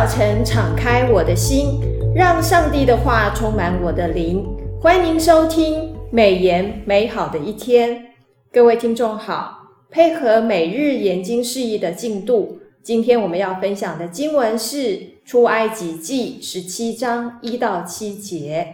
[0.00, 1.78] 早晨敞开我的心，
[2.14, 4.42] 让上帝的话充满我的灵。
[4.80, 8.06] 欢迎收听美言美好的一天，
[8.50, 9.58] 各位听众好。
[9.90, 18.68] 配合每日研经释义的进度，今天我们要分享的经文是出埃及记十七章一到七节。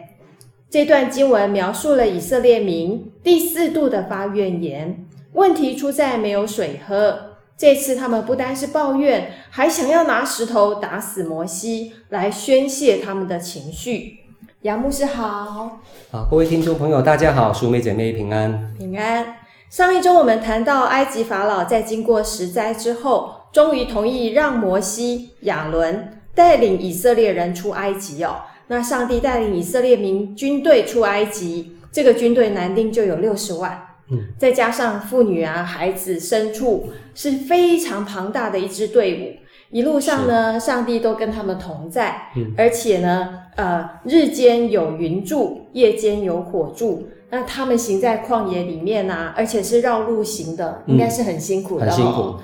[0.71, 7.26] 这段经文描述了以色列民第四度的发怨言，问题出在没有水喝。
[7.59, 14.19] 这次他们不单是抱怨，还想要拿石头打死摩西，来宣泄他们的情绪。
[14.61, 19.37] 杨牧师好，好，各位听众朋友，大家好，淑妹姐妹平安，平安。
[19.71, 28.43] 上一周我们谈到，埃及法老在经过十灾之后，终于同意让摩西、亚伦带领以色列人出埃及哦。
[28.67, 33.96] 那上帝带领以色列民军队出埃及，这个军队男丁就有六十万。
[34.11, 39.47] 嗯，再加上妇女啊、孩子、牲畜，是非常庞大的一支队伍。
[39.71, 47.09] 一路上呢，上帝都跟他们同在，嗯，而且呢，呃，日间有云柱，夜间有火柱。
[47.31, 52.35] 那他们行在旷野里面啊，而且是绕路行的，应该是很辛苦的，哦，很辛苦。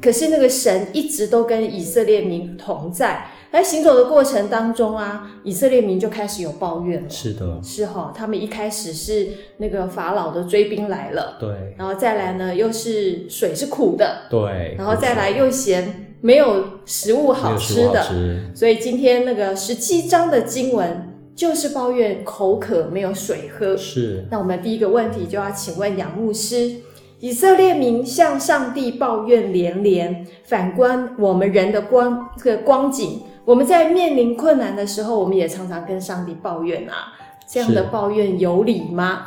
[0.00, 3.26] 可是那个神一直都跟以色列民同在。
[3.54, 7.08] 在行走的过程当中啊，以色列民就开始有抱怨了。
[7.08, 8.12] 是的，是哈、哦。
[8.12, 11.72] 他们一开始是那个法老的追兵来了，对。
[11.78, 14.74] 然后再来呢，又是水是苦的，对。
[14.76, 23.76] 然后再来又嫌没有食物好吃的，吃所以今天那个十七章的经文就是抱怨口渴没有水喝。
[23.76, 24.26] 是。
[24.32, 26.72] 那我们第一个问题就要请问杨牧师。
[27.20, 37.12] 以色列民向上帝抱怨连连，反观我们人的光这个光景，我们在面临困难的时候，我们也常常跟上帝抱怨啊。
[37.46, 39.26] 这样的抱怨有理吗？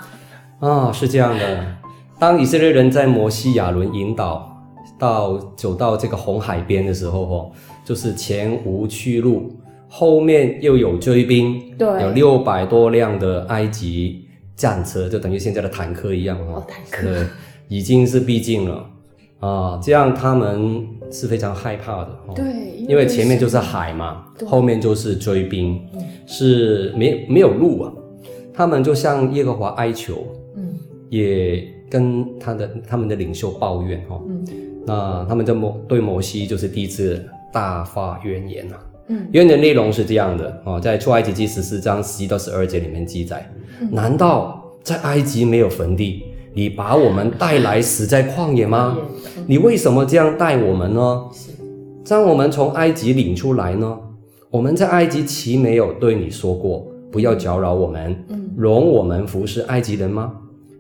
[0.60, 1.66] 啊、哦，是这样的。
[2.20, 4.66] 当以色列人在摩西亚伦引导
[4.98, 7.52] 到走到这个红海边的时候，哦，
[7.86, 9.52] 就是前无去路，
[9.88, 17.24] 后面又有追兵，对，有六百多辆的埃及战车，就等于现在的坦克一样，哦，坦克。
[17.70, 18.90] 已经是逼近了
[19.42, 22.20] 啊，这样他们是非常害怕的。
[22.36, 22.46] 对，
[22.88, 25.80] 因为前面就是海嘛，后面就是追兵，
[26.26, 27.94] 是没没有路啊。
[28.54, 30.26] 他们就向耶和华哀求，
[30.56, 30.74] 嗯，
[31.10, 34.44] 也跟他的他们的领袖抱怨哈，嗯，
[34.84, 37.24] 那他们的摩对摩西就是第一次
[37.54, 38.80] 大发怨言啊，
[39.10, 43.48] 嗯，怨的内容是这样的啊，在出埃及记十四章十一到十二节里面记载，
[43.92, 46.24] 难道在埃及没有坟地？
[46.58, 48.98] 你把我们带来死在旷野吗？
[49.46, 51.26] 你为什么这样带我们呢？
[52.04, 53.96] 将我们从埃及领出来呢？
[54.50, 58.18] 我们在埃及岂没有对你说过，不要搅扰我们，
[58.56, 60.34] 容我们服侍埃及人吗？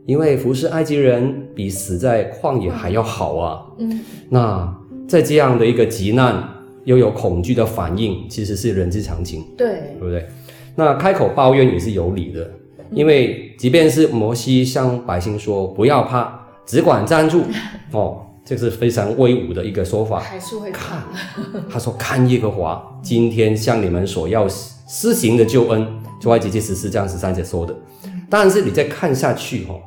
[0.07, 3.61] 因为服侍埃及人比死在旷野还要好啊。
[3.77, 3.99] 嗯
[4.29, 4.75] 那
[5.07, 6.43] 在这样的一个急难，
[6.85, 10.25] 又有恐惧的反应，其实是人之常情，对，对不对？
[10.73, 12.49] 那开口抱怨也是有理的。
[12.89, 17.43] 因为即便是摩西向百姓说不要怕，只管站住，
[17.91, 20.19] 哦，这是非常威武的一个说法。
[20.19, 21.01] 还是会看，
[21.69, 25.87] 他说看耶和华今天向你们所要施行的救恩，
[26.21, 27.75] 出埃及记十四章十三节说的。
[28.29, 29.79] 但是你再看下去，哦，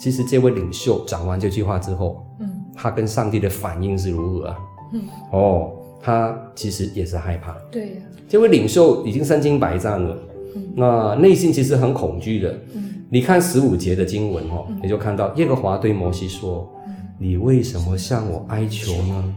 [0.00, 4.56] 其实这位领袖讲完这句话之后，嗯，他跟上帝的反应是如何啊？
[4.92, 5.02] 嗯，
[5.32, 5.70] 哦，
[6.02, 7.54] 他其实也是害怕。
[7.70, 10.16] 对呀，这位领袖已经身经百战了。
[10.74, 12.50] 那内心其实很恐惧的。
[12.74, 16.68] 嗯，你看十五节的经文哦，你就看到耶和华对摩西说
[17.18, 19.34] ：“你为什么向我哀求呢？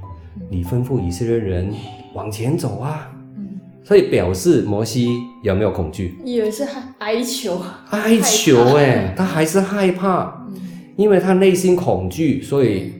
[0.49, 1.73] 你吩咐以色列人
[2.13, 5.09] 往前走啊。”嗯，所以表示摩西
[5.43, 6.15] 有没有恐惧？
[6.25, 6.65] 以为是
[6.99, 10.47] 哀求，哀求哎，他还是害怕，
[10.95, 12.93] 因为他内心恐惧，所以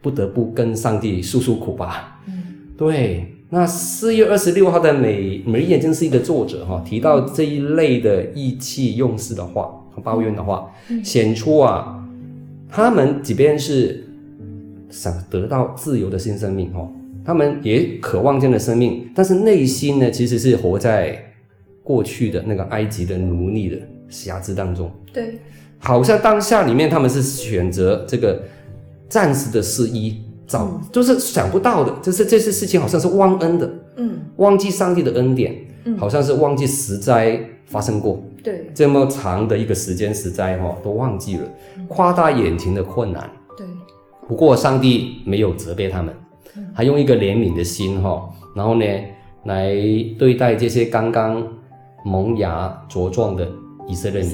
[0.00, 2.20] 不得不跟上帝诉诉苦吧。
[2.26, 2.32] 嗯，
[2.76, 3.30] 对。
[3.54, 10.68] 那四月二十六号的美美日研经释义的作者哈提到这一类的意气用事的话和抱怨的话，
[11.04, 12.04] 显出啊，
[12.68, 14.04] 他们即便是
[14.90, 16.90] 想得到自由的新生命哦，
[17.24, 21.16] 他们也渴望这样的生命，但是内心呢其实是活在
[21.84, 24.90] 过去的那个埃及的奴隶的辖制当中。
[25.12, 25.38] 对，
[25.78, 28.42] 好像当下里面他们是选择这个
[29.08, 30.23] 暂时的失意。
[30.46, 41.48] 早、嗯、就是想不到的，就是这些事情好像是忘恩的，嗯，忘记上帝的恩典，嗯，好像是忘记十灾发生过，对，这么长的一个时间十灾哈都忘记了，
[41.88, 43.66] 夸大眼前的困难，对。
[44.28, 46.14] 不过上帝没有责备他们，
[46.74, 48.84] 还用一个怜悯的心哈，然后呢
[49.44, 49.74] 来
[50.18, 51.42] 对待这些刚刚
[52.04, 53.48] 萌芽茁壮的
[53.88, 54.32] 以色列人，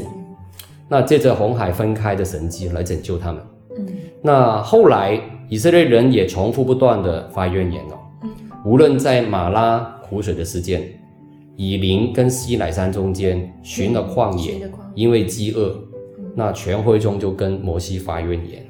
[0.89, 3.43] 那借着红海分开的神迹来拯救他们，
[3.79, 3.87] 嗯，
[4.23, 5.21] 那后来。
[5.51, 7.99] 以色列人也重复不断的发怨言哦，
[8.65, 10.81] 无论在马拉苦水的事件，
[11.57, 15.77] 以琳跟西乃山中间寻了旷野，因为饥饿，
[16.37, 18.65] 那全会众就跟摩西发怨言。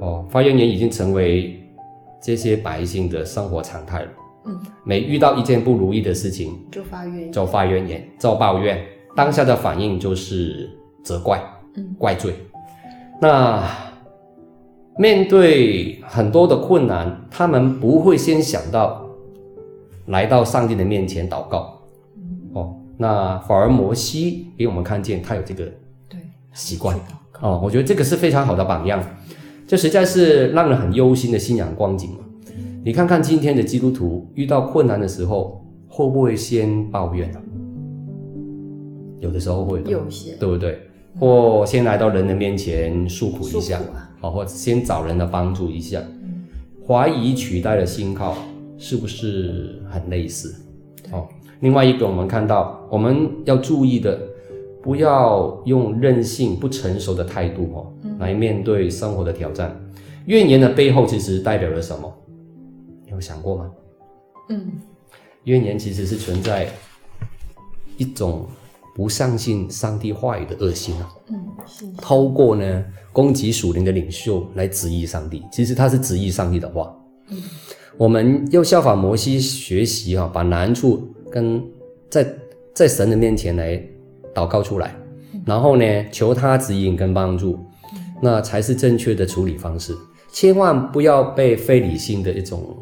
[0.00, 1.62] 哦，发怨言已经成为
[2.22, 4.08] 这些百姓的生活常态了。
[4.46, 8.82] 嗯，每遇到一件不如意的事情，就发怨言，就发怨言，就抱怨，
[9.14, 10.70] 当下的反应就是
[11.04, 11.42] 责怪，
[11.76, 12.32] 嗯，怪罪。
[13.20, 13.62] 那
[14.98, 19.06] 面对很多的困难，他们不会先想到
[20.06, 21.78] 来到上帝的面前祷告。
[22.54, 25.64] 哦，那反而摩西给我们看见他有这个
[26.08, 26.18] 对
[26.54, 26.98] 习惯。
[27.40, 29.02] 哦，我觉得这个是非常好的榜样，
[29.66, 32.10] 这实在是让人很忧心的信仰光景。
[32.82, 37.40] 你看看今天的基督徒遇到困难的时候，会不会先抱怨呢？
[39.20, 40.78] 有的时候会，有些，对不对？
[41.18, 43.80] 或先来到人的面前诉苦一下，
[44.30, 46.00] 或者先找人的帮助一下。
[46.22, 46.44] 嗯、
[46.86, 48.36] 怀疑取代了信号，
[48.78, 50.54] 是不是很类似？
[51.12, 51.26] 哦，
[51.60, 54.20] 另外一个，我们看到我们要注意的，
[54.82, 59.74] 不要用任性、不成熟的态度哦，来面对生活的挑战。
[60.26, 62.12] 怨言的背后，其实代表了什么？
[63.08, 63.70] 有想过吗？
[64.48, 64.72] 嗯，
[65.44, 66.68] 怨言其实是存在
[67.96, 68.46] 一种
[68.96, 71.12] 不相信上帝话语的恶心啊。
[71.28, 71.84] 嗯，是。
[72.00, 76.96] 透过呢攻击属灵的领袖来质疑上帝，其实他是质疑上帝的话。
[77.28, 77.36] 嗯，
[77.98, 81.62] 我们要效法摩西学习哈，把难处跟
[82.08, 82.26] 在
[82.74, 83.78] 在神的面前来
[84.34, 84.96] 祷告出来，
[85.44, 87.58] 然后呢求他指引跟帮助，
[88.22, 89.94] 那才是正确的处理方式。
[90.32, 92.74] 千万不要被非理性的一种。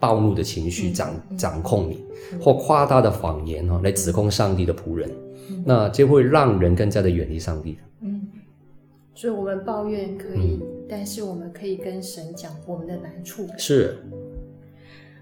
[0.00, 2.04] 暴怒的情绪掌掌控你，
[2.40, 5.10] 或夸大的谎言哈，来指控上帝的仆人，
[5.64, 7.78] 那就会让人更加的远离上帝。
[8.00, 8.28] 嗯，
[9.14, 13.46] 所以我们抱怨可以，但是我们可以跟神讲我们的难处。
[13.56, 13.96] 是。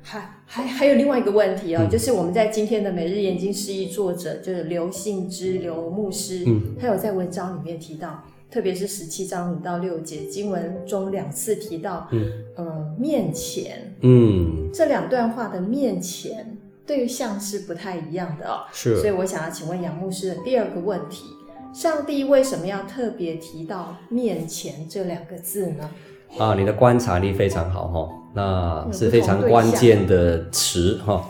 [0.02, 8.23] 还还还有另外一个问题哦，就是我们在今天的每日研经释义作者就是刘信之刘牧师，嗯，他有在文章里面提到。
[8.56, 12.25] 特别是十七章五到六节经文中两次提到，嗯，
[12.55, 16.56] 呃，面前，嗯，这两段话的面前
[16.87, 21.26] 对象是不太一样的哦，是，所以我想要请问杨牧师的第二个问题：
[21.75, 25.91] 上帝为什么要特别提到面前这两个字呢？
[26.38, 31.29] 啊，你的观察力非常好哈，那是非常关键的词哈。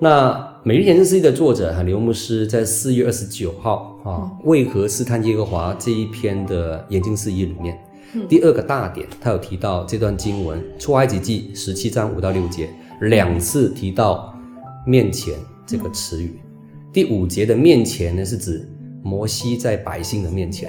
[0.00, 7.80] 那每日研经释义的作者哈刘牧师在四月二十九号啊，为何试探耶和华这一篇的研经释义里面，
[8.14, 12.68] 嗯、第二个大点，他有提到这段经文出埃及记十七章五到六节
[13.02, 14.36] 两次提到
[14.84, 15.34] 面前
[15.64, 18.68] 这个词语，嗯、第五节的面前呢是指
[19.04, 20.68] 摩西在百姓的面前，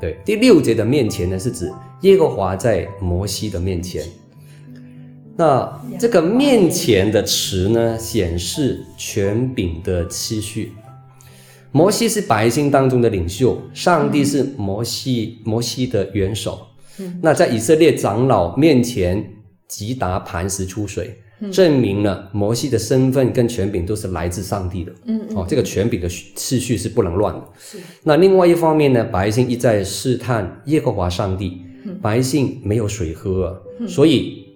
[0.00, 4.02] 对，第六节的面前呢是指耶和华在摩西的面前。
[5.38, 10.72] 那这个面前的词呢，显示权柄的次序。
[11.70, 16.66] 摩西是百姓当中的领袖，上帝是摩西摩西的元首。
[17.22, 19.24] 那在以色列长老面前
[19.68, 21.16] 击打磐石出水，
[21.52, 24.92] 证明了摩西的身份跟权柄都是来自上帝的。
[25.04, 27.40] 嗯哦，这个权柄的次序是不能乱的。
[27.60, 27.78] 是。
[28.02, 31.62] 那另外一方面呢，百姓一再试探耶和华上帝，
[32.02, 34.47] 百姓没有水喝，所以。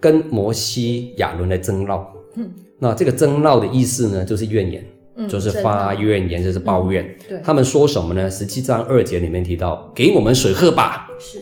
[0.00, 2.48] 跟摩西、亚伦来争闹，嗯，
[2.78, 4.84] 那这个争闹的意思呢，就是怨言，
[5.16, 7.04] 嗯，就是发怨言，就是抱怨。
[7.04, 8.30] 嗯、对，他们说什么呢？
[8.30, 11.08] 十七章二节里面提到，给我们水喝吧。
[11.18, 11.38] 是，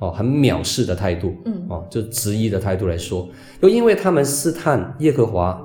[0.00, 3.28] 哦，很藐视的态度，嗯，哦，就质疑的态度来说，
[3.60, 5.60] 又因为他们试探耶和华，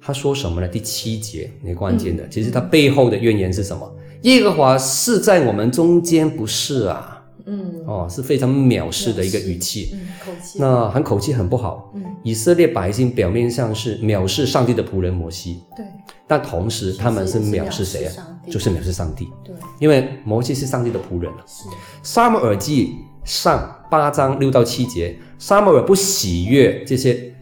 [0.00, 0.68] 他说什么呢？
[0.68, 3.90] 第七节，那关键的，嗯、其实他背后的怨言是什么？
[4.22, 7.19] 耶和华是在我们中间，不是啊？
[7.46, 11.90] 嗯，哦，是非常藐视的一个语气，嗯，口气，那很口气很不好。
[11.94, 15.84] 嗯，以色列百姓表面上是藐视上帝的仆人摩西，对，
[16.26, 18.26] 但同时他们是藐视谁啊？
[18.48, 21.30] 就是藐视上帝，对，因为摩西是上帝的仆人。
[21.46, 21.68] 是，
[22.02, 27.32] 撒母耳记上八章六到七节，撒母耳不喜悦这些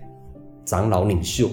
[0.64, 1.49] 长老领袖，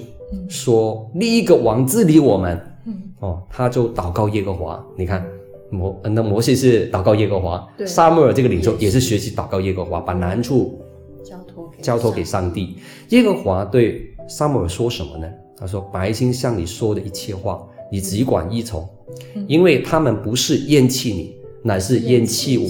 [0.50, 5.26] 说立一个王治理我们，嗯，哦，他就祷告耶和华，你看。
[5.70, 10.82] 摩那摩西是祷告耶和华，撒母耳这个领袖也是学习祷告耶和华，把难处
[11.24, 12.78] 交托给交托给上帝。
[13.10, 15.28] 耶和华对撒母耳说什么呢？
[15.58, 18.86] 他说：“百姓向你说的一切话，你只管依从，
[19.48, 22.68] 因为他们不是厌弃你，乃是厌弃我。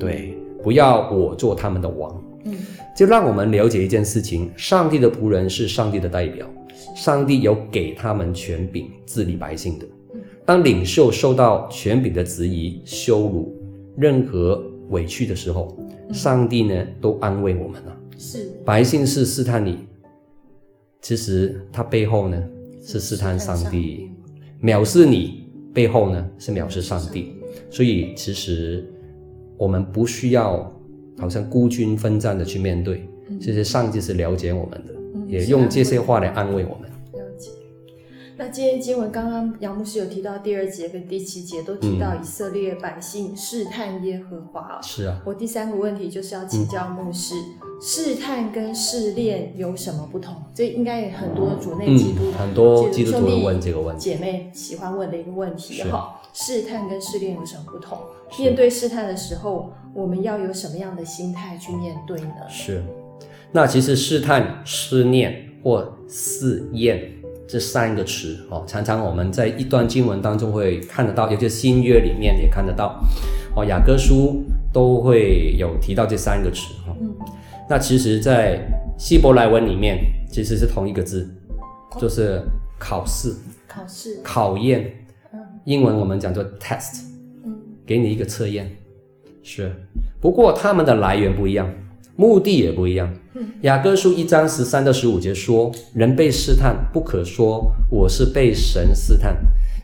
[0.00, 2.56] 对，不要我做他们的王。”嗯，
[2.96, 6.44] 就让我们了解一件事情：上帝的仆人是上帝的代表，
[6.96, 9.86] 上帝有给他们权柄治理百姓的。
[10.48, 13.54] 当领袖受到权柄的质疑、羞辱、
[13.98, 15.76] 任何委屈的时候，
[16.10, 17.94] 上帝呢都安慰我们了。
[18.16, 18.50] 是。
[18.64, 19.80] 百姓是试探你，
[21.02, 22.42] 其实他背后呢
[22.82, 24.08] 是试探上帝，
[24.62, 27.34] 藐视你背后呢是藐视上帝，
[27.68, 28.90] 所以其实
[29.58, 30.74] 我们不需要
[31.18, 33.06] 好像孤军奋战的去面对，
[33.38, 34.94] 其实上帝是了解我们的，
[35.26, 36.88] 也用这些话来安慰我们。
[38.40, 44.80] 那今天经文刚刚杨牧师有提到第二节跟第七节都提到以色列百姓试探耶和华。
[44.80, 45.20] 是啊。
[45.26, 47.34] 我第三个问题就是要请教牧师，
[47.82, 50.36] 试探跟试炼有什么不同？
[50.54, 56.20] 这应该也很多主内基督很多基督徒问这个问题，姐妹喜欢问的一个问题哈。
[56.32, 57.98] 试探跟试炼有什么不同？
[58.38, 62.48] 面对试探的时候，我们要有什么样的心态去面对呢？
[62.48, 62.84] 是。
[63.50, 67.17] 那其实试探、试炼或试验。
[67.48, 73.02] 这三个词哦，常常我们在一段经文当中会看得到，尤其是新约里面也看得到，
[73.56, 76.94] 哦，雅各书都会有提到这三个词哈。
[77.00, 77.16] 嗯。
[77.70, 78.60] 那其实，在
[78.98, 79.98] 希伯来文里面
[80.30, 81.26] 其实是同一个字，
[81.98, 82.42] 就是
[82.78, 83.34] 考试、
[83.66, 84.92] 考试、考验。
[85.32, 85.40] 嗯。
[85.64, 87.02] 英文我们讲做 test。
[87.46, 87.56] 嗯。
[87.86, 88.70] 给你一个测验，
[89.42, 89.74] 是。
[90.20, 91.66] 不过他们的来源不一样。
[92.20, 93.14] 目的也不一样。
[93.60, 99.36] 雅各书一章十三到十五节说：“人被试探，不可说我是被神试探，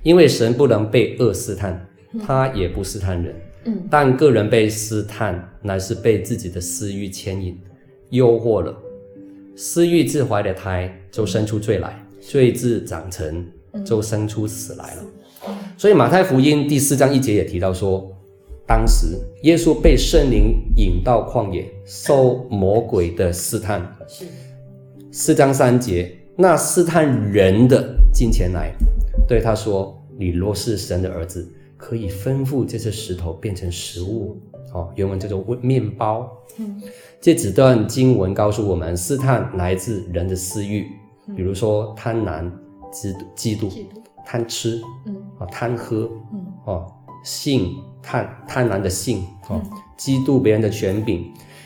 [0.03, 1.87] 因为神不能被恶试探，
[2.26, 3.33] 他也不试探人。
[3.88, 7.57] 但个人被试探，乃是被自己的私欲牵引、
[8.11, 8.76] 诱惑了。
[9.55, 13.47] 私欲自怀的胎，就生出罪来；罪自长成，
[13.85, 15.55] 就生出死来了。
[15.79, 18.11] 所以马太福音第四章一节也提到说。”
[18.66, 23.94] 当时，耶稣被圣灵引到旷野，受魔鬼的试探。
[24.09, 24.25] 是
[25.11, 28.73] 四章三节，那试探人的近前来，
[29.28, 34.40] 对他说：“你若是神的儿子，可以吩咐这些石头变成食物。”
[34.73, 36.28] 哦，原文叫做面包。
[36.59, 36.83] 嗯，
[37.21, 40.87] 这几段经文告诉我们，试探来自人的私欲，
[41.37, 42.50] 比如说贪婪、
[42.90, 43.71] 嫉嫉妒、
[44.25, 46.90] 贪吃，嗯，啊，贪喝，嗯，哦。
[47.23, 49.61] 性贪贪婪的性哦，
[49.99, 51.25] 嫉妒别人的权柄，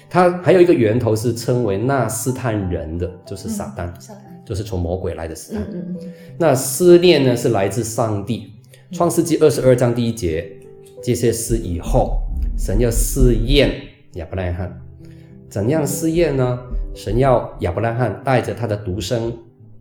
[0.08, 5.62] 他还有一个源头是称为那试探人的，就是撒旦，嗯、就是从魔鬼来的试探。
[5.62, 8.52] 嗯嗯嗯、那思念呢是来自上帝，
[8.96, 10.48] 《创世纪》二十二章第一节，
[11.02, 12.20] 这些事以后，
[12.56, 13.70] 神要试验
[14.14, 14.80] 亚伯拉罕，
[15.48, 16.58] 怎样试验呢？
[16.94, 19.32] 神要亚伯拉罕带着他的独生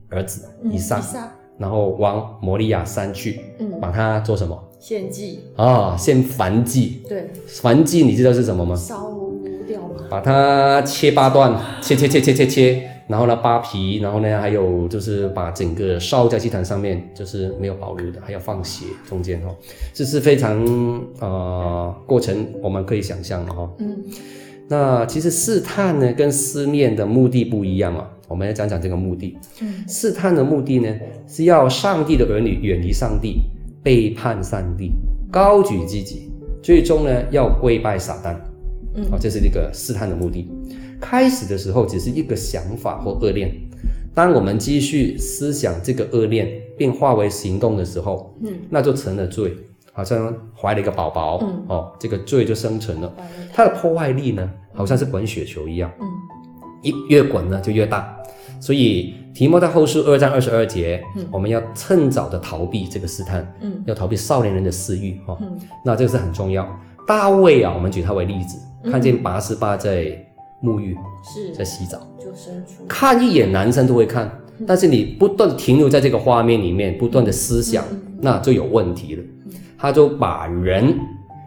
[0.10, 4.64] 儿子以撒，嗯、然后往摩利亚山去，嗯、把他做什么？
[4.80, 7.02] 献祭啊，献燔祭。
[7.08, 8.76] 对，燔祭你知道是什么吗？
[8.76, 9.12] 烧
[9.68, 9.96] 掉吗？
[10.10, 19.54] 把它切八段，切切切切切切，然后呢扒皮，然后呢还有就是把整个烧在祭坛上面，就是没有保留的，还要放血中间哈，
[19.94, 20.64] 这是非常
[21.20, 23.70] 呃过程，我们可以想象的哈。
[23.80, 23.98] 嗯，
[24.70, 29.38] 那其实试探呢跟思念的目的不一样啊，我们要讲讲这个目的。
[29.62, 30.96] 嗯，试探的目的呢
[31.28, 33.42] 是要上帝的儿女远离上帝。
[33.84, 34.92] 背叛上帝，
[35.32, 36.32] 高举自己，
[36.62, 38.36] 最终呢要跪拜撒旦，
[38.96, 40.50] 嗯，好，这是一个试探的目的。
[41.00, 43.56] 开始的时候只是一个想法或恶念，
[44.16, 49.56] 当我们继续思想这个恶念，并化为行动的时候，嗯，那就成了罪，
[49.94, 53.14] 好像怀了一个宝宝，嗯，哦，这个罪就生成了。
[53.54, 56.08] 它的破坏力呢，好像是滚雪球一样，嗯，
[56.82, 58.17] 一越滚呢就越大。
[58.60, 66.68] 所以提摩太后书二章二十二节，嗯、我们要趁早的逃避这个试探，嗯，要逃避少年人的私欲，哈、嗯，那这个是很重要。
[67.08, 70.06] 大卫啊，我们举他为例子，嗯、看见拔示巴在
[70.64, 71.54] 沐浴，是。
[71.54, 72.84] 在洗澡，就伸出。
[72.88, 79.24] 看一眼，男生都会看，嗯、但是你不断停留在这个画面里面，不断的思想，嗯、那就有问题了。
[79.46, 80.98] 嗯、他就把人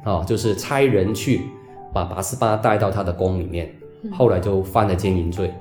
[0.05, 1.43] 啊，就是差人去
[1.93, 3.69] 把拔示巴带到他的宫里面，
[4.05, 5.53] 嗯、后来就犯了奸淫罪。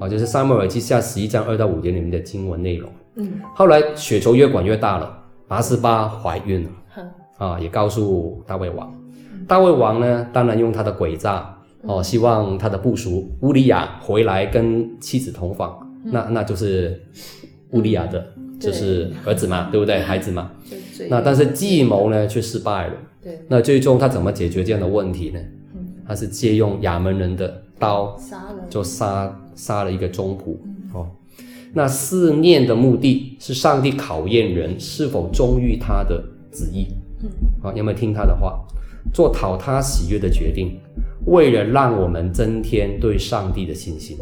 [0.00, 2.90] 啊，就是撒母耳记下十一章二到五节里面的经文内容。
[3.16, 6.70] 嗯，后来雪球越滚越大了，拔示巴怀孕了。
[6.96, 8.94] 嗯、啊，也告诉大卫王。
[9.32, 15.76] 嗯、大卫王呢，当然用他的诡诈，哦、啊，希望他的部属乌利亚回来跟妻子同房。
[16.04, 17.02] 嗯、那那就是
[17.72, 19.98] 乌利亚的，嗯、就是儿子嘛，对，不对？
[19.98, 20.52] 孩子嘛。
[21.10, 22.94] 那但是计谋呢却失败了。
[23.20, 23.40] 对。
[23.48, 25.40] 那最终他怎么解决这样的问题呢？
[25.74, 29.36] 嗯、他是借用亚扪人的刀，杀，就杀。
[29.58, 30.56] 杀了一个宗仆，
[30.96, 31.10] 哦，
[31.74, 36.22] 那试炼的目的是上帝考验人是否忠于他的
[36.52, 36.86] 旨意，
[37.22, 37.28] 嗯，
[37.60, 38.64] 好，有没有听他的话，
[39.12, 40.78] 做讨他喜悦的决定，
[41.26, 44.16] 为了让我们增添对上帝的信心，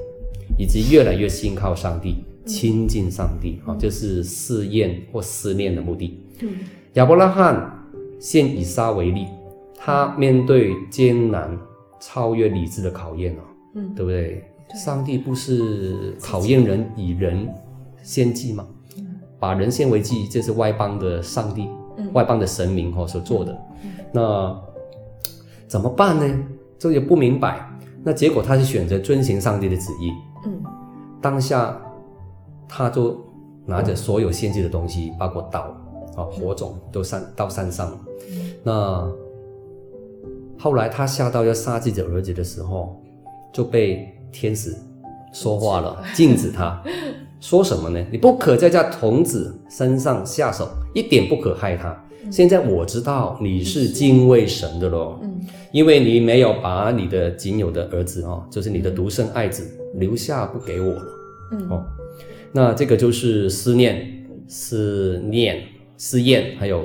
[0.58, 6.18] 以及越来越信靠上帝，亲近上帝，啊，这是试验或思念的目的。
[6.40, 6.48] 嗯，
[6.94, 7.86] 亚伯拉罕
[8.18, 9.26] 现以撒为例，
[9.76, 11.54] 他面对艰难、
[12.00, 13.42] 超越理智的考验哦，
[13.74, 14.42] 嗯，对不对？
[14.76, 17.48] 上帝不是考验人以人
[18.02, 18.66] 献祭吗，
[19.40, 23.52] 把人献为祭，这是外邦的上帝，嗯、外邦的神明哈所做的。
[23.82, 24.62] 嗯、那
[25.66, 26.44] 怎么办呢？
[26.78, 27.66] 这也不明白。
[28.04, 30.12] 那结果他是选择遵行上帝的旨意。
[30.44, 30.62] 嗯，
[31.20, 31.76] 当下
[32.68, 33.18] 他就
[33.64, 35.74] 拿着所有献祭的东西，包括刀
[36.14, 37.98] 啊、火种，都上到山上。
[38.30, 39.12] 嗯、那
[40.58, 43.02] 后来他下到要杀自己的儿子的时候，
[43.52, 44.74] 就被天使
[45.32, 46.82] 说话了，禁止他。
[47.40, 48.04] 说什么呢？
[48.10, 52.04] 你不可在这童子身上下手，一点不可害他。
[52.30, 55.40] 现在我知道你是敬畏神的咯，嗯，
[55.72, 61.06] 因为你没有把你的仅有的儿子哦，就是你的独生爱子留下不给我了，
[61.52, 61.68] 嗯。
[61.70, 61.84] 哦，
[62.52, 65.62] 那这个就是思念、思念、
[65.96, 66.84] 思念，还有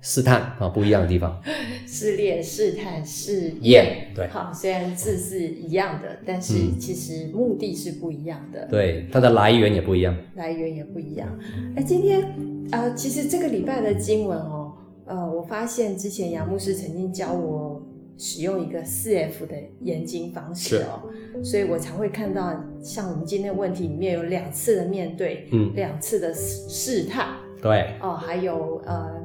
[0.00, 1.40] 试探啊，不一样的地方。
[1.86, 8.60] 试炼、试探、试验对，好，虽然字是一样的，但是其实目的是不一样的。
[8.62, 11.28] 嗯、对，它的来源也不一样，来源也不一样。
[11.76, 12.22] 哎，今天
[12.70, 14.72] 啊、呃，其实这个礼拜的经文哦。
[15.06, 17.84] 呃，我发现之前杨牧师曾经教我
[18.16, 21.10] 使用一个四 F 的研经方式哦，
[21.42, 29.19] 所以我才会看到像我们今天的问题里面有两次的面对，嗯，两次的试探，对，哦，还有呃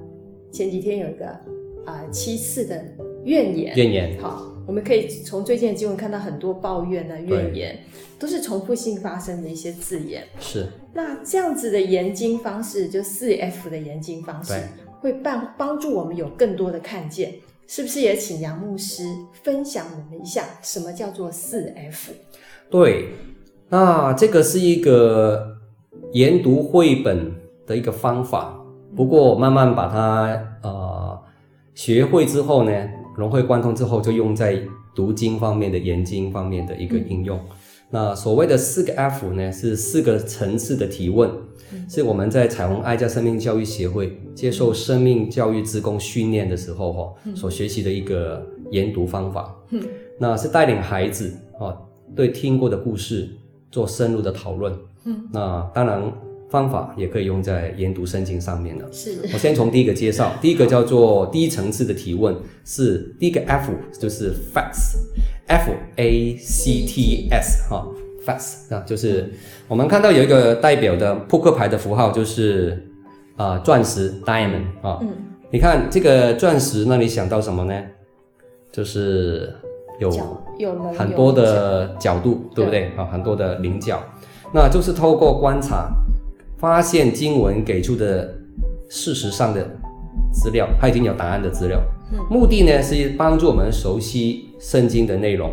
[0.56, 1.26] 前几天有一个
[1.86, 2.82] 啊、呃、七次的
[3.26, 7.78] 怨言，怨言，好，我们可以从最近的经文看到很多抱怨的怨言，
[8.18, 10.66] 都是重复性发生的一些字眼，是。
[10.94, 14.54] 那这样子的研经方式，就四 F 的研经方式。
[15.02, 17.34] 会帮帮助我们有更多的看见，
[17.68, 19.04] 是不是也请杨牧师
[19.44, 22.12] 分享我们一下什么叫做四 F？
[22.72, 23.10] 对，
[23.70, 25.58] 那这个是一个
[26.14, 27.36] 研读绘本
[27.68, 28.55] 的一个方法，
[28.96, 31.20] 不过慢慢把它呃
[31.74, 32.72] 学会之后呢，
[33.16, 34.62] 融会贯通之后，就用在
[34.94, 37.38] 读经方面的研经方面的一个应用。
[37.38, 37.44] 嗯、
[37.90, 41.30] 那所谓的四个 F 呢，是四个层次的提问。
[41.90, 49.54] 是我们在彩虹爱家生命教育协会接受生命教育职工训练的时候哈，所学习的一个研读方法。
[49.72, 49.82] 嗯，
[50.20, 51.76] 那是带领孩子啊，
[52.16, 53.28] 对听过的故事
[53.72, 54.74] 做深入的讨论。
[55.06, 56.02] 嗯，那当然
[56.56, 58.86] 方法也可以用在研读圣经上面了。
[58.92, 67.86] 是，我先从第一个介绍，第一个叫做第一层次的提问，是第一个 F 就是 Facts，F A C T S 哈。
[68.26, 69.30] Facts 啊，就是
[69.68, 72.90] 我们看到有一个代表的扑克牌的符号，就是
[73.36, 74.98] 啊钻石 Diamond 啊。
[75.02, 75.10] 嗯。
[75.52, 77.74] 你看这个钻石，那你想到什么呢？
[78.72, 79.54] 就是
[80.00, 80.10] 有
[80.98, 83.06] 很多的角度，对不对啊？
[83.06, 84.02] 很多的棱角，
[84.52, 85.90] 那就是透过观察，
[86.58, 88.36] 发现经文给出的
[88.90, 89.68] 事实上的
[90.32, 91.82] 资料，它已经有答案的资料。
[92.12, 92.20] 嗯。
[92.30, 95.52] 目的呢是帮助我们熟悉圣经的内容。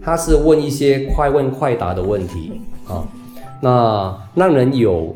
[0.00, 3.06] 它是问一些快问快答的问题啊，
[3.60, 5.14] 那让人有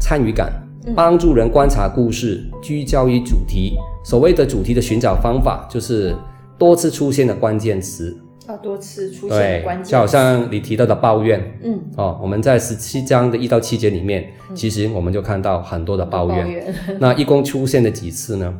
[0.00, 0.50] 参与感，
[0.94, 3.76] 帮助人观察故事，聚焦于主题。
[4.02, 6.16] 所谓的主题的寻找方法，就是
[6.56, 8.16] 多次出现的关键词。
[8.50, 16.44] 啊，多次出现的关键词，就好像你提到的抱怨，嗯，哦，我们在十七章的一到七节里面，其实我们就看到很多的抱怨。
[16.44, 18.52] 抱怨那一共出现了几次呢？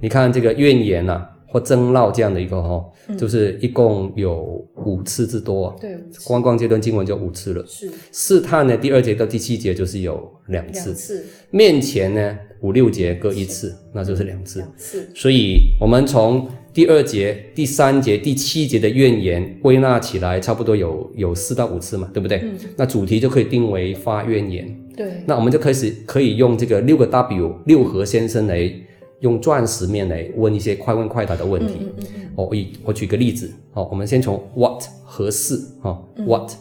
[0.00, 1.30] 你看这个怨言呐、啊。
[1.50, 5.74] 或争闹这样的一个哈，嗯、就是一共有五次之多。
[5.80, 7.64] 对，光光这段经文就五次了。
[7.66, 10.90] 是试探呢，第二节到第七节就是有两次。
[10.90, 11.26] 两次。
[11.50, 14.58] 面前呢，五六节各一次，那就是两次。
[14.58, 15.08] 两次。
[15.14, 16.46] 所以我们从
[16.78, 22.38] 第二节、第三节、第七节的怨言归纳起来，差不多有有四到五次嘛，对不对？
[22.44, 22.56] 嗯。
[22.76, 24.72] 那主题就可以定为发怨言。
[24.96, 25.10] 对。
[25.26, 28.72] 那我们就开始可以用这个六个 W 六和先生来。
[29.20, 31.78] 用钻石面来问一些快问快答的问题。
[31.80, 36.52] 嗯嗯嗯、我以我举个例子，好，我们先从 what 和是哈，what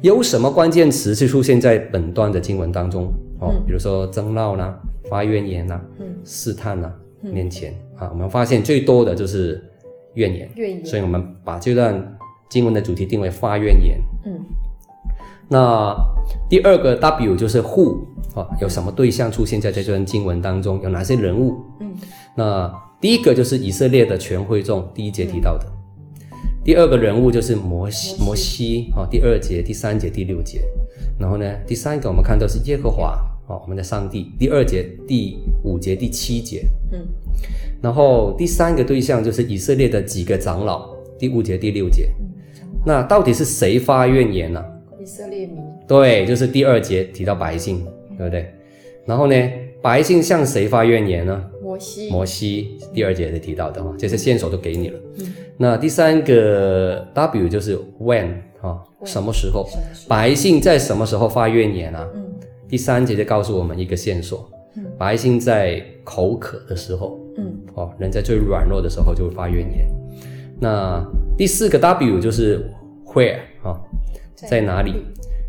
[0.00, 3.12] 有什么关键词是出现在本段的经文当中？
[3.38, 5.78] 哦，比如说争闹啦、发怨言呐、
[6.24, 9.62] 试探呐、面前啊，我们发现最多的就是
[10.14, 10.50] 怨言。
[10.56, 10.84] 怨言。
[10.84, 12.16] 所以我们把这段
[12.48, 14.00] 经文的主题定为发怨言。
[14.24, 14.40] 嗯。
[15.48, 15.94] 那
[16.48, 17.98] 第二个 W 就是 Who
[18.34, 20.80] 啊，有什么对象出现在这段经文当中？
[20.82, 21.56] 有哪些人物？
[21.80, 21.92] 嗯，
[22.36, 25.66] 那第一个就是以色列的全会众，第一节提到的。
[26.30, 30.62] 嗯、第二个人物就是摩西，摩西啊，第二节、第三节、第六节。
[31.18, 36.64] 然后呢，第三个我们看到是耶和华啊，我们的上帝，第二节、第五节、第七节。
[36.92, 37.08] 嗯，
[37.80, 42.08] 然后第三个对象就是以色列的几个长老，第五节、第六节。
[42.20, 42.26] 嗯、
[42.84, 44.66] 那到底是谁发怨言呢、啊？
[45.00, 47.84] 以色列民，对，就是第二节提到百姓，
[48.18, 48.52] 对不对？
[49.06, 49.34] 然后呢，
[49.80, 51.42] 百姓向谁发怨言呢？
[51.62, 54.98] 摩西，摩西，第二节是提到的哈，这些线索都给你了。
[55.18, 59.68] 嗯，那第三个 W 就是 When 哈，什么时候？
[60.08, 62.06] 百姓在什么时候发怨言啊？
[62.14, 62.28] 嗯，
[62.68, 69.88] 第三节就告诉我们一个线索，嗯、百姓在口渴的时候，嗯，哦，人在最软弱的时候就会发怨言。
[70.58, 71.04] 那
[71.36, 72.70] 第四个 W 就是
[73.06, 73.80] Where 啊、哦，
[74.34, 74.94] 在哪里？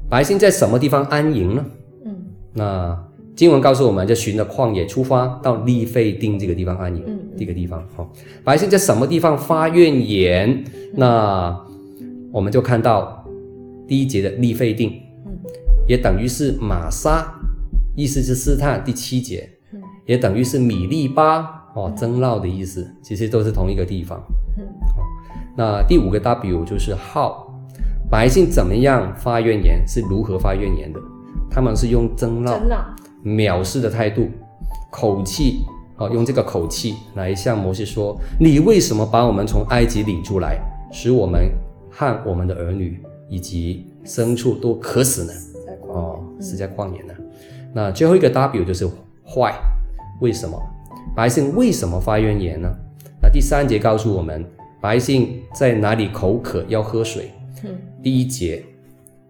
[0.10, 1.66] 百姓在什么地方安营呢？
[2.06, 2.16] 嗯，
[2.54, 7.04] 那经文告诉我们，就循着旷野出发，到利费定这个地方安营。
[7.08, 8.10] 嗯，这个地方，哈、哦，
[8.44, 10.50] 百姓在什么地方发怨言？
[10.50, 10.66] 嗯、
[10.96, 11.66] 那
[12.32, 13.26] 我们就看到
[13.88, 15.32] 第一节的利费定，嗯，
[15.88, 17.34] 也等于是玛莎，
[17.96, 18.84] 意思是试探。
[18.84, 24.22] 第七节，嗯，也等于是米利巴，哦，争闹的意思，其实都是同一个地方。
[24.58, 25.04] 嗯，好，
[25.56, 27.50] 那第五个 W 就是 How。
[28.10, 29.88] 百姓怎么样发怨言？
[29.88, 31.00] 是如何发怨言的？
[31.50, 32.60] 他们是用争闹、
[33.24, 34.30] 藐视的态度、
[34.90, 35.66] 口气，
[35.98, 40.60] 哦，用这个口气来向摩西说：“你为什么把我们从埃及领出来，
[40.92, 41.50] 使我们
[41.90, 45.34] 和我们的儿女以及牲畜都渴死呢？
[45.88, 47.14] 哦，死在旷野呢？”
[47.74, 48.86] 那最后一个 W 就是
[49.26, 49.54] 坏，
[50.20, 50.62] 为什么？
[51.16, 52.74] 百姓为什么发怨言呢？
[53.22, 54.46] 那第三节告诉我们，
[54.82, 57.32] 百姓在哪里口渴要喝水？
[58.02, 58.64] 第一节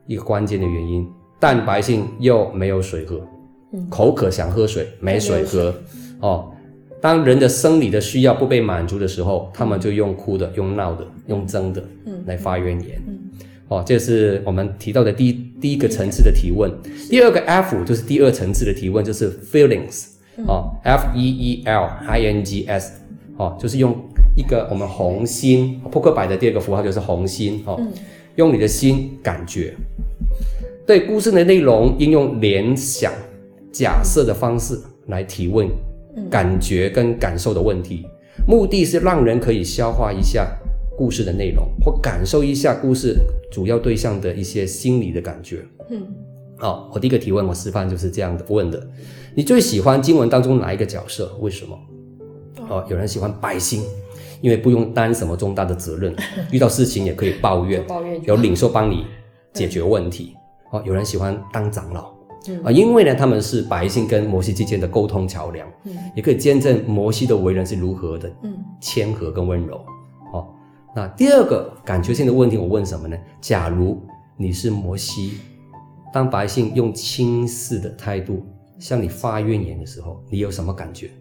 [0.06, 1.06] 一个关键的原因，
[1.40, 3.22] 但百姓又没有水喝，
[3.90, 5.74] 口渴想喝水，没水喝。
[6.22, 6.52] 哦，
[7.02, 11.84] 当人的生理的需要不被满足的时候，他们就用哭的、用闹的、用争的
[12.26, 13.02] 来发怨言。
[13.68, 16.72] 哦，这是我们提到的第一第一个层次的提问。
[17.10, 20.12] 第二个 F 就是第二层次的提问，就是 feelings。
[20.48, 23.02] 哦，F E E L I N G S。
[23.38, 23.96] 哦，就是用
[24.36, 27.64] 一个我们红心扑克牌的第二个符号就是红心。
[27.66, 27.80] 哦。
[28.36, 29.76] 用你的心感觉，
[30.88, 33.12] 对故事的内容应用联想、
[33.74, 35.68] 假设的方式来提问
[36.30, 38.08] 感觉跟感受的问题，
[38.48, 40.48] 目的是让人可以消化一下
[40.98, 43.18] 故事的内容，或感受一下故事
[43.52, 45.66] 主要对象的一些心理的感觉。
[45.90, 46.02] 嗯，
[46.58, 48.80] 好，我第一个提问，我示范就是这样的问的：
[49.36, 51.36] 你最喜欢经文当中哪一个角色？
[51.40, 51.78] 为什么？
[52.70, 53.84] 哦，有人喜欢百姓。
[54.42, 56.16] 因为不用担什么重大的责任，
[56.52, 59.06] 遇到事情也可以抱怨，抱怨有领袖帮你
[59.54, 60.36] 解决问题。
[60.72, 62.12] 哦，有人喜欢当长老，
[62.48, 69.76] 嗯、啊，因为呢，他们是百姓跟摩西之间的沟通桥梁，嗯，也可以见证摩西的为人是如何的，嗯，谦和跟温柔。
[70.34, 70.48] 哦，
[70.96, 73.16] 那第二个感觉性的问题，我问什么呢？
[73.40, 74.02] 假如
[74.38, 75.34] 你是摩西，
[76.12, 78.44] 当百姓用轻视的态度
[78.82, 81.12] 向你发怨言的时候，你有什么感觉？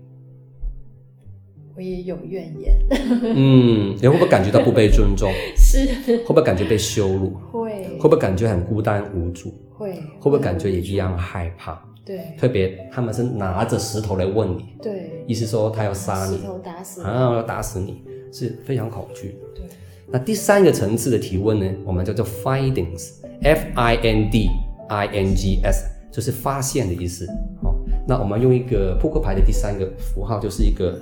[1.76, 2.74] 我也有怨言，
[3.22, 5.30] 嗯，你会不会感觉到不被尊重？
[5.56, 7.34] 是，会不会感觉被羞辱？
[7.52, 9.52] 会，会不会感觉很孤单无助？
[9.76, 11.78] 会，会不会感觉也一样害怕？
[12.04, 19.36] 对，特别他们是拿着石头来问你，对，意思说他要杀你，石头打死你，啊，要打死你，是非常恐惧。
[19.54, 19.64] 对，
[20.10, 24.48] 那第三个层次的提问呢，我们叫做 findings，F I N D
[24.88, 27.26] I N G S，就是发现的意思。
[27.62, 27.74] 好，
[28.06, 30.98] 那我们用一个扑克牌的第三个符号，就是一个。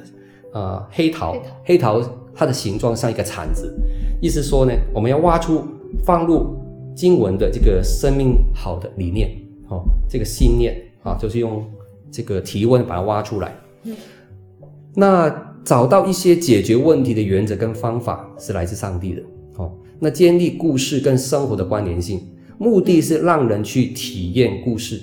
[0.55, 3.71] 呃，黑桃，黑桃，黑桃它的形状像一个铲子，
[4.19, 5.63] 意思说呢，我们要挖出
[6.03, 6.57] 放入
[6.97, 9.31] 经文的这个生命好的理念，
[9.69, 11.63] 哦，这个信念啊，就是用
[12.11, 13.55] 这个提问把它挖出来。
[13.83, 13.95] 嗯，
[14.95, 15.29] 那
[15.63, 19.23] 找到一些解决问题的原则跟方法是来自上帝的，
[19.59, 22.27] 哦，那建立故事跟生活的关联性，
[22.59, 25.01] 目的是让人去体验故事，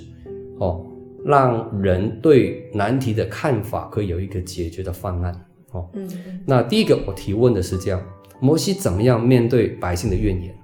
[0.60, 0.86] 哦。
[1.28, 5.34] 让人对难题的看法可以有一个解决的方案。
[5.72, 6.08] 哦，嗯，
[6.46, 8.00] 那第一个我提问的是这样：
[8.40, 10.56] 摩西怎么样面对百姓的怨言？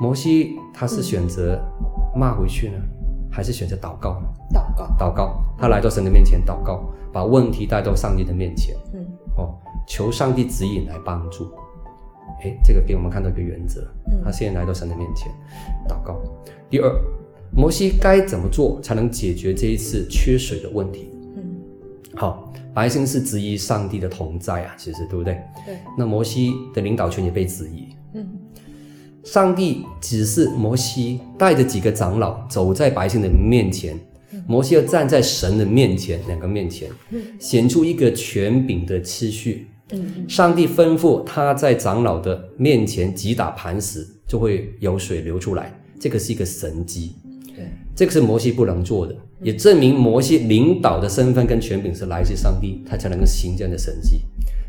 [0.00, 1.60] 摩西他是选择
[2.16, 2.78] 骂回去呢，
[3.30, 4.22] 还是选择祷告？
[4.54, 5.44] 祷告，祷告。
[5.58, 8.74] 他来到神的面前祷告，把问题带到上帝的面前。
[8.94, 9.54] 嗯，哦，
[9.86, 11.52] 求上帝指引来帮助。
[12.42, 13.86] 诶，这个给我们看到一个原则。
[14.24, 15.30] 他现在来到神的面前
[15.88, 16.20] 祷告。
[16.68, 16.90] 第二。
[17.52, 21.10] 摩西该怎么做才能解决这一次缺水的问题？
[21.34, 21.42] 嗯，
[22.14, 25.36] 好，百姓是质疑上帝的同在啊，其实对不对？
[25.66, 25.76] 对。
[25.98, 27.88] 那摩西的领导权也被质疑。
[28.14, 28.24] 嗯，
[29.24, 33.98] 上帝指示摩西带着几个长老走在百姓的面前，
[34.30, 36.88] 嗯、摩西要站在神的面前，两个面前，
[37.40, 39.66] 显出一个权柄的次序。
[39.92, 47.14] 嗯，上帝吩咐他在长老的面前击打磐石，就会有水流出来，这个是一个神迹。
[47.94, 54.22] 这个是摩西不能做的，也证明摩西领导的身份跟权柄是来自上帝，他才能够行这样的神迹。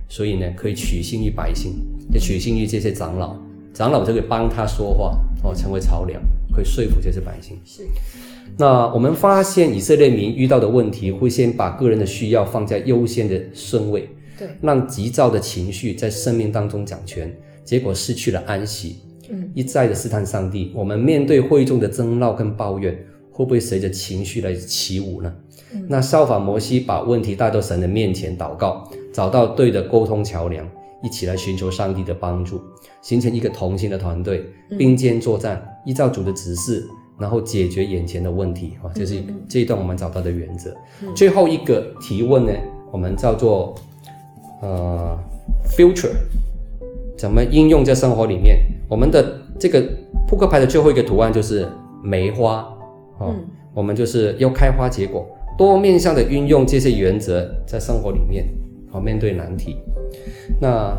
[0.09, 1.75] 所以呢，可以取信于百姓，
[2.11, 3.37] 也取信于这些长老，
[3.73, 6.21] 长老就可以帮他说话哦，成为桥梁，
[6.53, 7.57] 可以说服这些百姓。
[7.63, 7.87] 是。
[8.57, 14.09] 那我们发现以色列民遇到的问题，会先把个人的需要放在优先的顺位，
[14.41, 17.31] 对，让急躁的情绪在生命当中掌权，
[17.63, 18.97] 结果失去了安息。
[19.29, 20.71] 嗯，一再的试探上帝。
[20.73, 22.97] 我们面对会众的争闹跟抱怨。
[23.33, 25.33] 会不会随着情绪来起舞呢？
[25.73, 30.69] 嗯、那效法摩西，把问题带到神的面前祷告，找到对的沟通桥梁，
[31.01, 32.61] 一起来寻求上帝的帮助，
[33.01, 34.45] 形成一个同心的团队，
[34.77, 36.85] 并肩作战，嗯、依照主的指示，
[37.17, 38.91] 然后解决眼前的问题啊！
[38.93, 40.75] 这、就是这一段我们找到的原则。
[41.01, 42.51] 嗯、最后一个提问呢，
[42.91, 43.73] 我们叫做
[44.61, 45.17] 呃
[45.67, 46.11] ，future，
[47.17, 48.59] 怎么应用在生活里面？
[48.87, 49.83] 我们的这个
[50.27, 51.67] 扑克牌的最后一个图案就是
[52.03, 52.57] 梅花
[53.17, 55.27] 哦，嗯、我们就是要开花结果。
[55.57, 58.47] 多面向的运用这些原则在生活里面，
[58.89, 59.77] 好面对难题。
[60.59, 60.97] 那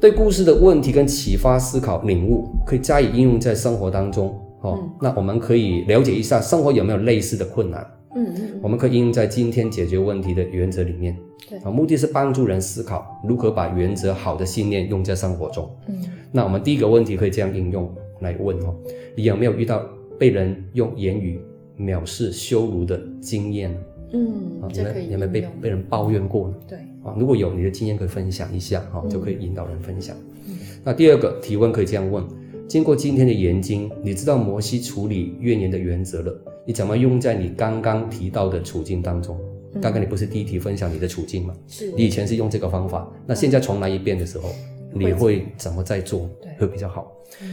[0.00, 4.28] 对故事的问题跟启发思考领悟，可以加以应用在生活当中。
[4.62, 7.86] 哦，嗯、那我们可以了解一下生活有没有类似的困难。
[8.14, 11.16] 嗯我们可以应用在今天解决问题的原则里面。
[11.48, 15.70] 对，啊，目的是帮助人思考如何把原则好的信念用在生活中。
[15.88, 18.74] 嗯，那我们第一个问题可以这样应用来问哦，
[19.16, 19.84] 你有没有遇到
[20.18, 21.40] 被人用言语？
[21.78, 23.74] 藐视、羞辱的经验，
[24.12, 26.54] 嗯，你们有没有被被人抱怨过呢？
[26.68, 30.14] 对，啊，如果有你的经验可以分享一下，哈，就可以引导人分享。
[30.46, 32.22] 嗯，那第二个提问可以这样问：
[32.68, 36.38] 经过今天的研经，你知道摩西处理怨言的原则了？
[36.70, 39.36] 你怎么用在你刚刚提到的处境当中？
[39.82, 41.52] 刚刚你不是第一题分享你的处境吗？
[41.66, 44.48] 是，你以前是用这个方法，那现在重来一遍的时候，
[44.94, 46.30] 你会怎么再做？
[46.40, 47.10] 对，会比较好。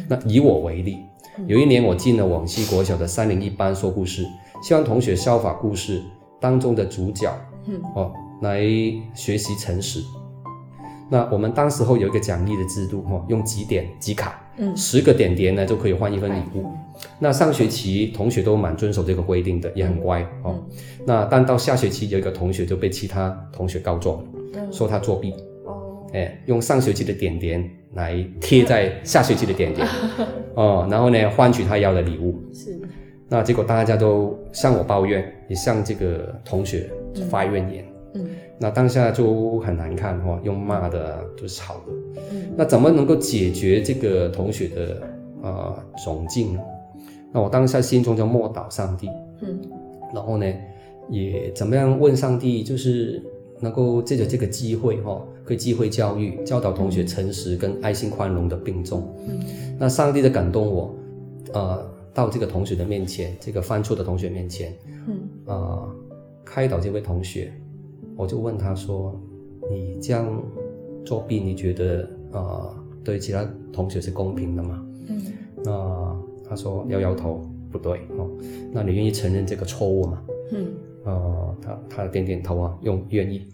[0.07, 0.97] 那以我为例。
[1.47, 4.23] 有一年，我进了往西国小的三零一班说故事，
[4.61, 5.99] 希望同学效法故事
[6.39, 8.61] 当中的主角，嗯，哦，来
[9.15, 9.99] 学习诚实。
[11.09, 16.67] 那我们当时候有一个奖励的制度，哈，用几点集卡，嗯，十个点点呢就可以换一份礼物。
[17.03, 20.55] 嗯、那上学期同学都蛮遵守这个规定的，也很乖，哦。
[20.55, 25.33] 嗯、那但到下学期有一个同学就被其他同学告状，嗯、说他作弊。
[26.13, 29.85] 哎，用上学期的点点来贴在下学期的点点，
[30.55, 32.41] 哦，然后呢，换取他要的礼物。
[32.53, 32.79] 是，
[33.27, 36.89] 那结果大家都向我抱怨，也向这个同学
[37.29, 37.85] 发怨言。
[38.13, 42.21] 嗯，嗯，那当下就很难看哈，用骂的，就是吵的。
[42.31, 45.01] 嗯，那怎么能够解决这个同学的
[45.43, 46.61] 啊窘境呢？
[47.31, 49.09] 那我当下心中就默祷上帝。
[49.41, 49.59] 嗯，
[50.13, 50.45] 然后呢，
[51.09, 53.21] 也怎么样问上帝，就是。
[53.59, 59.11] 能够借着这个机会，哈，可以机会教育、教导同学诚实跟爱心宽容的并重。
[59.27, 59.39] 嗯，
[59.79, 60.95] 那上帝的感动我，
[61.53, 64.71] 呃，到这个同学的面前，这个犯错的同学面前，
[65.07, 65.89] 嗯，呃，
[66.45, 67.51] 开导这位同学，
[68.15, 69.19] 我就问他说
[69.71, 70.39] ：“你这样
[71.03, 75.19] 作弊，你觉得呃，对其他同学是公平的吗？”嗯，
[75.65, 76.15] 那
[76.49, 78.29] 他说摇摇头，不对，哦，
[78.71, 80.21] 那你愿意承认这个错误吗？
[80.51, 80.67] 嗯。
[81.05, 83.47] 呃，他他点点头啊，用愿意。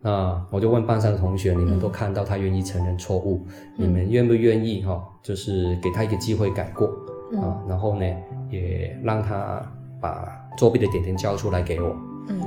[0.00, 3.46] 那我就问班上的同学，你们都看到他愿意承认错误，
[3.78, 5.04] 嗯、你们愿不愿意哈、哦？
[5.22, 6.90] 就是给他一个机会改过、
[7.32, 8.04] 嗯、啊，然后呢，
[8.50, 9.62] 也让他
[10.00, 10.28] 把
[10.58, 11.96] 作弊的点点交出来给我。
[12.28, 12.40] 嗯。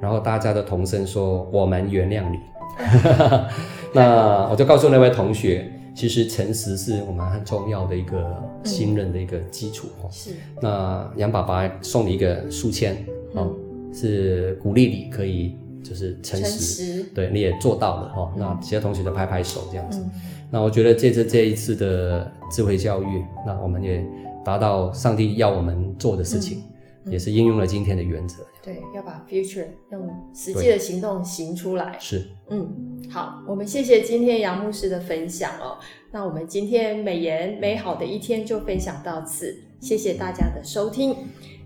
[0.00, 2.38] 然后大家的同声说：“我们原谅你。
[3.94, 10.08] ”那我就告诉那位同学，其实诚实是我们很重要的一个信任的一个基础哦。
[10.12, 10.30] 是。
[10.60, 12.94] 那杨爸爸送你一个书签
[13.32, 13.50] 哦。
[13.56, 13.62] 嗯
[13.94, 18.30] 是鼓励你可以就是诚实，诚实对，你也做到了哈。
[18.36, 19.98] 嗯、那其他同学都拍拍手这样子。
[20.00, 20.10] 嗯、
[20.50, 24.04] 那我觉得借着这一次的智慧教育，那我们也
[24.44, 26.62] 达到上帝要我们做的事情，嗯、
[27.10, 28.44] 也是应用了今天的原则。
[28.62, 31.96] 对，要把 future 用实际的行动行出来。
[32.00, 32.68] 是，嗯，
[33.08, 35.78] 好，我们谢谢今天杨牧师的分享哦。
[36.10, 41.14] 那我们今天美言美好的一天就分享到此，谢谢大家的收听。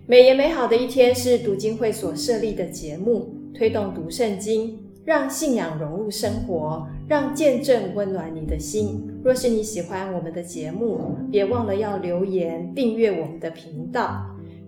[0.07, 9.07] 美言美好的一天是读经会所设立的节目，推动读圣经，让信仰融入生活，让见证温暖你的心。
[9.23, 14.30] 若是你喜欢我们的节目，别忘了要留言订阅我们的频道。